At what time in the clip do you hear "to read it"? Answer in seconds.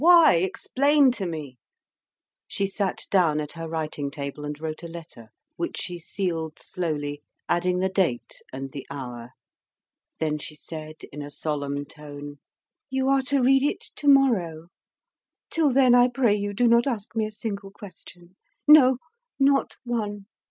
13.29-13.81